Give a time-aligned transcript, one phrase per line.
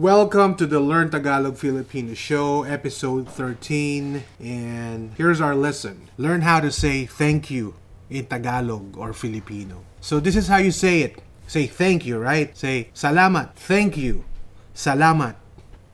[0.00, 4.24] Welcome to the Learn Tagalog Filipino Show, episode 13.
[4.40, 7.74] And here's our lesson Learn how to say thank you
[8.08, 9.84] in Tagalog or Filipino.
[10.00, 11.20] So, this is how you say it.
[11.46, 12.56] Say thank you, right?
[12.56, 14.24] Say salamat, thank you,
[14.72, 15.36] salamat.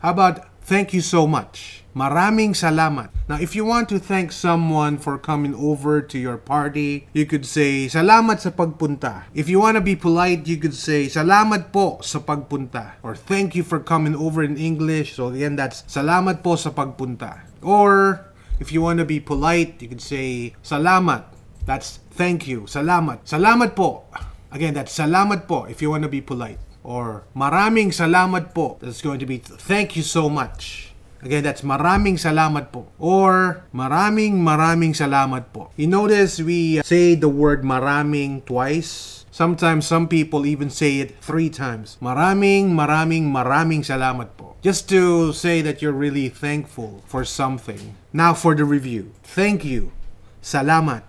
[0.00, 1.82] How about thank you so much?
[1.92, 3.12] Maraming salamat.
[3.28, 7.44] Now, if you want to thank someone for coming over to your party, you could
[7.44, 9.28] say, salamat sa pagpunta.
[9.36, 12.96] If you want to be polite, you could say, salamat po sa pagpunta.
[13.04, 15.20] Or thank you for coming over in English.
[15.20, 17.44] So again, that's salamat po sa pagpunta.
[17.60, 18.24] Or
[18.56, 21.28] if you want to be polite, you could say, salamat.
[21.68, 22.64] That's thank you.
[22.64, 23.28] Salamat.
[23.28, 24.08] Salamat po.
[24.48, 26.71] Again, that's salamat po if you want to be polite.
[26.82, 28.78] Or maraming salamat po.
[28.82, 30.92] That's going to be thank you so much.
[31.22, 32.90] Again, that's maraming salamat po.
[32.98, 35.70] Or maraming maraming salamat po.
[35.78, 39.22] You notice we uh, say the word maraming twice.
[39.30, 41.96] Sometimes some people even say it three times.
[42.02, 44.58] Maraming maraming maraming salamat po.
[44.66, 47.94] Just to say that you're really thankful for something.
[48.10, 49.14] Now for the review.
[49.22, 49.94] Thank you.
[50.42, 51.06] Salamat.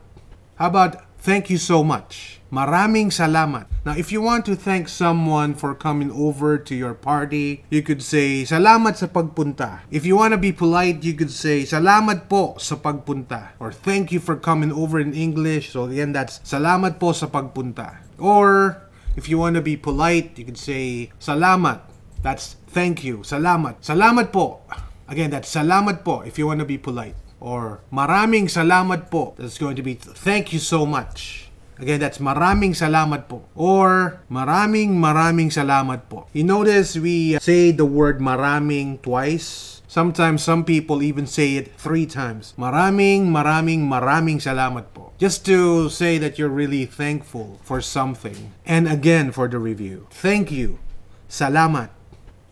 [0.62, 2.44] How about thank you so much?
[2.54, 3.66] Maraming salamat.
[3.82, 8.04] Now, if you want to thank someone for coming over to your party, you could
[8.04, 9.82] say, salamat sa pagpunta.
[9.90, 13.58] If you want to be polite, you could say, salamat po sa pagpunta.
[13.58, 15.74] Or thank you for coming over in English.
[15.74, 18.06] So again, that's salamat po sa pagpunta.
[18.22, 18.78] Or
[19.18, 21.82] if you want to be polite, you could say, salamat.
[22.22, 23.26] That's thank you.
[23.26, 23.82] Salamat.
[23.82, 24.62] Salamat po.
[25.10, 27.23] Again, that's salamat po if you want to be polite.
[27.44, 29.36] Or maraming salamat po.
[29.36, 31.52] That's going to be thank you so much.
[31.76, 33.44] Again, that's maraming salamat po.
[33.52, 36.32] Or maraming maraming salamat po.
[36.32, 39.84] You notice we say the word maraming twice.
[39.92, 42.56] Sometimes some people even say it three times.
[42.56, 45.12] Maraming maraming maraming salamat po.
[45.20, 48.56] Just to say that you're really thankful for something.
[48.64, 50.08] And again for the review.
[50.16, 50.80] Thank you.
[51.28, 51.92] Salamat.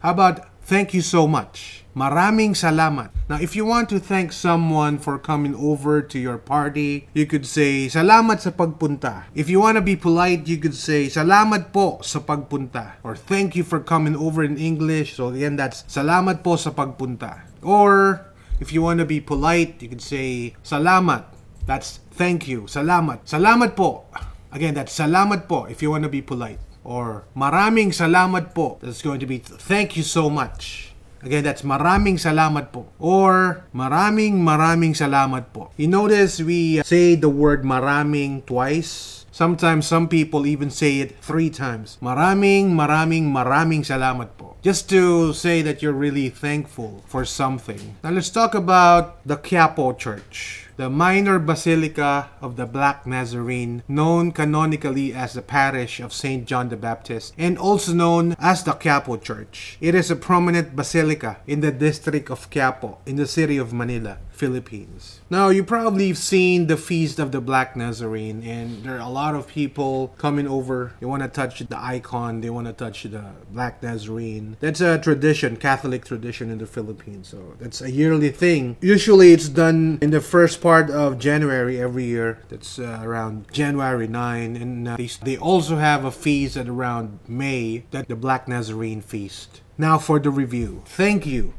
[0.04, 1.82] How about thank you so much?
[1.92, 3.12] Maraming salamat.
[3.28, 7.44] Now, if you want to thank someone for coming over to your party, you could
[7.44, 9.28] say, salamat sa pagpunta.
[9.36, 12.96] If you want to be polite, you could say, salamat po sa pagpunta.
[13.04, 15.20] Or thank you for coming over in English.
[15.20, 17.44] So again, that's salamat po sa pagpunta.
[17.60, 18.24] Or
[18.64, 21.28] if you want to be polite, you could say, salamat.
[21.68, 22.72] That's thank you.
[22.72, 23.28] Salamat.
[23.28, 24.08] Salamat po.
[24.56, 26.71] Again, that's salamat po if you want to be polite.
[26.84, 28.82] Or maraming salamat po.
[28.82, 30.92] That's going to be thank you so much.
[31.22, 32.90] Again, that's maraming salamat po.
[32.98, 35.70] Or maraming maraming salamat po.
[35.78, 39.22] You notice we say the word maraming twice.
[39.32, 42.02] Sometimes some people even say it three times.
[42.02, 44.58] Maraming maraming maraming salamat po.
[44.66, 47.98] Just to say that you're really thankful for something.
[48.04, 54.32] Now let's talk about the Quiapo Church the minor basilica of the Black Nazarene, known
[54.32, 56.48] canonically as the parish of St.
[56.48, 59.78] John the Baptist, and also known as the Quiapo Church.
[59.80, 64.18] It is a prominent basilica in the district of Quiapo in the city of Manila.
[64.42, 65.22] Philippines.
[65.30, 69.16] Now, you probably have seen the Feast of the Black Nazarene, and there are a
[69.22, 70.94] lot of people coming over.
[71.00, 74.58] They want to touch the icon, they want to touch the Black Nazarene.
[74.60, 77.28] That's a tradition, Catholic tradition in the Philippines.
[77.28, 78.78] So, that's a yearly thing.
[78.82, 82.40] Usually, it's done in the first part of January every year.
[82.50, 84.56] That's uh, around January 9.
[84.56, 89.02] And uh, they, they also have a feast at around May, that the Black Nazarene
[89.02, 89.62] Feast.
[89.78, 90.82] Now, for the review.
[90.88, 91.54] Thank you.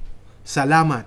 [0.44, 1.06] Salamat.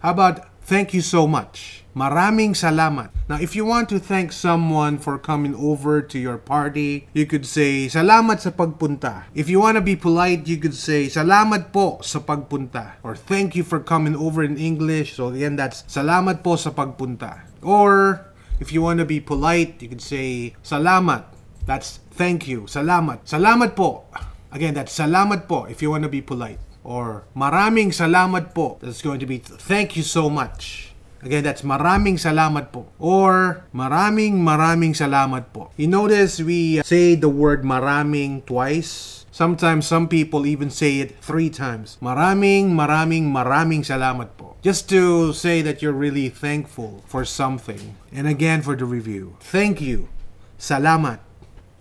[0.00, 1.84] How about Thank you so much.
[1.92, 3.12] Maraming salamat.
[3.28, 7.44] Now, if you want to thank someone for coming over to your party, you could
[7.44, 9.28] say, salamat sa pagpunta.
[9.36, 12.96] If you want to be polite, you could say, salamat po sa pagpunta.
[13.04, 15.20] Or thank you for coming over in English.
[15.20, 17.44] So again, that's salamat po sa pagpunta.
[17.60, 18.24] Or
[18.56, 21.28] if you want to be polite, you could say, salamat.
[21.68, 22.64] That's thank you.
[22.72, 23.28] Salamat.
[23.28, 24.08] Salamat po.
[24.48, 28.78] Again, that's salamat po if you want to be polite or maraming salamat po.
[28.84, 30.94] That's going to be thank you so much.
[31.24, 32.92] Again, that's maraming salamat po.
[33.00, 35.72] Or maraming maraming salamat po.
[35.80, 39.24] You notice we uh, say the word maraming twice.
[39.32, 41.96] Sometimes some people even say it three times.
[42.04, 44.60] Maraming maraming maraming salamat po.
[44.60, 47.96] Just to say that you're really thankful for something.
[48.12, 49.40] And again for the review.
[49.40, 50.12] Thank you.
[50.60, 51.24] Salamat.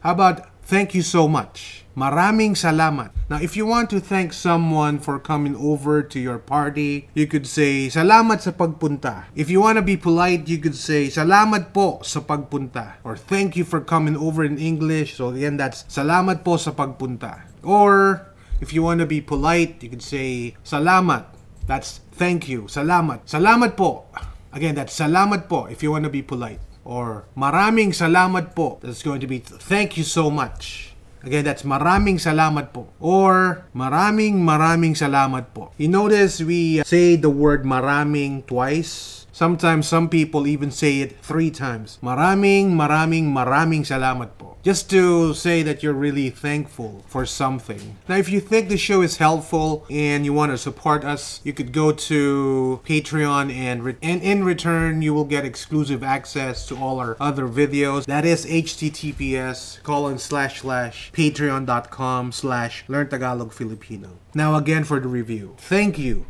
[0.02, 1.84] How about thank you so much?
[1.94, 3.14] Maraming salamat.
[3.30, 7.46] Now, if you want to thank someone for coming over to your party, you could
[7.46, 9.30] say, salamat sa pagpunta.
[9.38, 12.98] If you want to be polite, you could say, salamat po sa pagpunta.
[13.06, 15.22] Or thank you for coming over in English.
[15.22, 17.46] So again, that's salamat po sa pagpunta.
[17.62, 18.26] Or
[18.58, 21.30] if you want to be polite, you could say, salamat.
[21.70, 22.66] That's thank you.
[22.66, 23.30] Salamat.
[23.30, 24.10] Salamat po.
[24.50, 26.73] Again, that's salamat po if you want to be polite.
[26.84, 28.80] Or maraming salamat po.
[28.84, 30.92] That's going to be thank you so much.
[31.24, 32.92] Again, that's maraming salamat po.
[33.00, 35.72] Or maraming maraming salamat po.
[35.80, 39.24] You notice we say the word maraming twice.
[39.32, 41.98] Sometimes some people even say it three times.
[42.04, 44.53] Maraming maraming maraming salamat po.
[44.64, 47.98] Just to say that you're really thankful for something.
[48.08, 51.52] Now, if you think the show is helpful and you want to support us, you
[51.52, 56.78] could go to Patreon and, re- and in return, you will get exclusive access to
[56.78, 58.06] all our other videos.
[58.06, 64.18] That is https colon slash slash patreon.com slash learn Tagalog Filipino.
[64.34, 65.56] Now again for the review.
[65.58, 66.26] Thank you.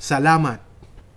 [0.00, 0.58] Salamat.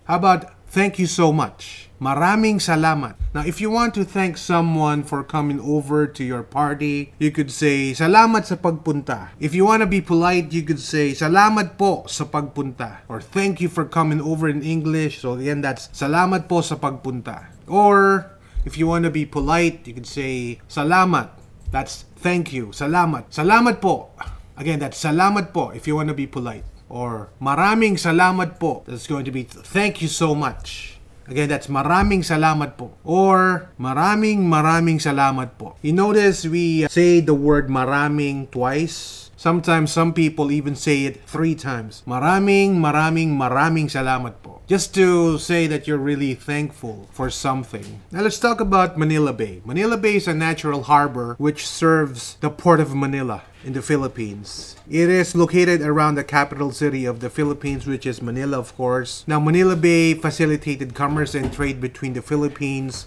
[0.06, 1.90] How about thank you so much?
[2.00, 3.20] Maraming salamat.
[3.36, 7.52] Now, if you want to thank someone for coming over to your party, you could
[7.52, 9.36] say, salamat sa pagpunta.
[9.36, 13.04] If you want to be polite, you could say, salamat po sa pagpunta.
[13.12, 15.20] Or thank you for coming over in English.
[15.20, 17.52] So again, that's salamat po sa pagpunta.
[17.68, 18.32] Or
[18.64, 21.36] if you want to be polite, you could say, salamat.
[21.76, 22.72] That's thank you.
[22.72, 23.28] Salamat.
[23.36, 24.16] Salamat po.
[24.56, 26.79] Again, that's salamat po if you want to be polite.
[26.90, 28.84] Or maraming salamat po.
[28.90, 31.00] That's going to be thank you so much.
[31.30, 32.98] Again, that's maraming salamat po.
[33.06, 35.78] Or maraming maraming salamat po.
[35.86, 39.30] You notice we uh, say the word maraming twice.
[39.38, 42.02] Sometimes some people even say it three times.
[42.10, 44.60] Maraming maraming maraming salamat po.
[44.66, 48.02] Just to say that you're really thankful for something.
[48.10, 49.62] Now let's talk about Manila Bay.
[49.64, 54.76] Manila Bay is a natural harbor which serves the port of Manila in the Philippines.
[54.90, 59.24] It is located around the capital city of the Philippines, which is Manila, of course.
[59.28, 63.06] Now, Manila Bay facilitated commerce and trade between the Philippines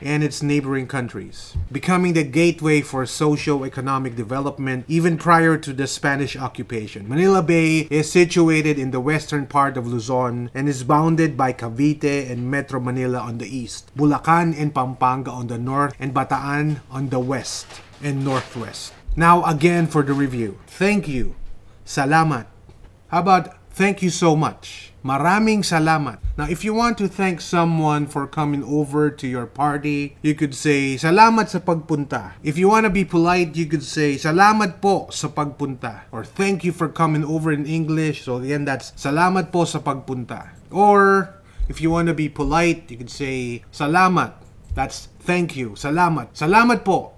[0.00, 6.36] and its neighboring countries, becoming the gateway for socio-economic development even prior to the Spanish
[6.36, 7.08] occupation.
[7.08, 12.30] Manila Bay is situated in the western part of Luzon and is bounded by Cavite
[12.30, 17.08] and Metro Manila on the east, Bulacan and Pampanga on the north, and Bataan on
[17.08, 17.66] the west
[18.02, 18.92] and northwest.
[19.14, 20.58] Now again for the review.
[20.66, 21.38] Thank you.
[21.86, 22.50] Salamat.
[23.14, 24.90] How about thank you so much?
[25.06, 26.18] Maraming salamat.
[26.34, 30.56] Now, if you want to thank someone for coming over to your party, you could
[30.56, 32.34] say, salamat sa pagpunta.
[32.42, 36.08] If you want to be polite, you could say, salamat po sa pagpunta.
[36.08, 38.24] Or thank you for coming over in English.
[38.24, 40.56] So again, that's salamat po sa pagpunta.
[40.72, 41.30] Or
[41.68, 44.40] if you want to be polite, you could say, salamat.
[44.72, 45.78] That's thank you.
[45.78, 46.32] Salamat.
[46.32, 47.14] Salamat po.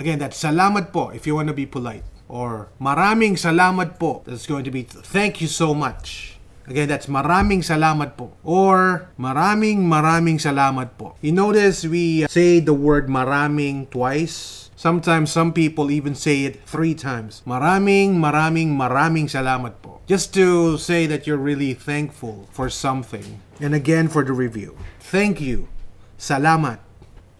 [0.00, 2.08] Again, that's salamat po if you want to be polite.
[2.24, 4.24] Or maraming salamat po.
[4.24, 6.40] That's going to be thank you so much.
[6.64, 8.32] Again, that's maraming salamat po.
[8.40, 11.20] Or maraming maraming salamat po.
[11.20, 14.72] You notice we uh, say the word maraming twice.
[14.72, 17.44] Sometimes some people even say it three times.
[17.44, 20.00] Maraming maraming maraming salamat po.
[20.08, 23.44] Just to say that you're really thankful for something.
[23.60, 24.80] And again for the review.
[24.96, 25.68] Thank you.
[26.16, 26.80] Salamat.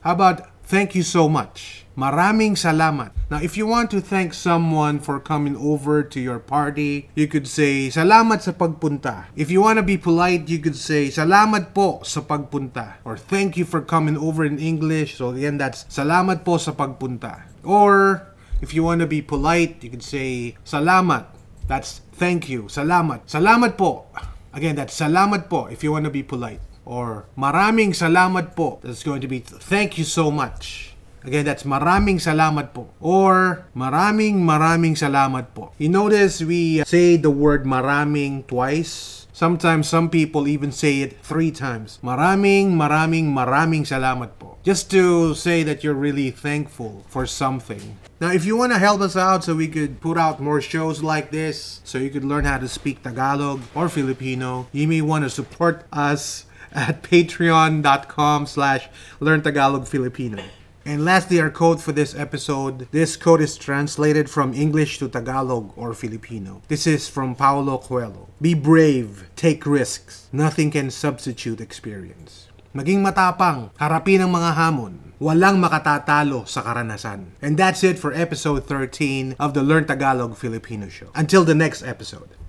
[0.05, 1.82] How about thank you so much?
[1.99, 3.11] Maraming salamat.
[3.26, 7.50] Now, if you want to thank someone for coming over to your party, you could
[7.50, 9.26] say, salamat sa pagpunta.
[9.34, 13.02] If you want to be polite, you could say, salamat po sa pagpunta.
[13.02, 15.19] Or thank you for coming over in English.
[15.19, 17.50] So again, that's salamat po sa pagpunta.
[17.67, 18.22] Or
[18.62, 21.26] if you want to be polite, you could say, salamat.
[21.67, 22.70] That's thank you.
[22.70, 23.26] Salamat.
[23.26, 24.06] Salamat po.
[24.55, 26.69] Again, that's salamat po if you want to be polite.
[26.85, 28.81] Or maraming salamat po.
[28.82, 30.94] That's going to be thank you so much.
[31.21, 32.88] Again, that's maraming salamat po.
[32.97, 35.77] Or maraming maraming salamat po.
[35.77, 39.20] You notice we say the word maraming twice.
[39.37, 42.01] Sometimes some people even say it three times.
[42.05, 44.56] Maraming maraming maraming salamat po.
[44.65, 47.96] Just to say that you're really thankful for something.
[48.20, 51.01] Now, if you want to help us out so we could put out more shows
[51.01, 55.25] like this, so you could learn how to speak Tagalog or Filipino, you may want
[55.25, 58.89] to support us at patreon.com slash
[59.20, 60.43] learn Tagalog Filipino.
[60.84, 62.89] And lastly, our code for this episode.
[62.91, 66.62] This code is translated from English to Tagalog or Filipino.
[66.69, 68.29] This is from Paulo Coelho.
[68.41, 70.29] Be brave, take risks.
[70.32, 72.48] Nothing can substitute experience.
[72.72, 75.12] Maging matapang, harapin ang mga hamon.
[75.20, 77.36] Walang makatatalo sa karanasan.
[77.44, 81.12] And that's it for episode 13 of the Learn Tagalog Filipino show.
[81.12, 82.41] Until the next episode.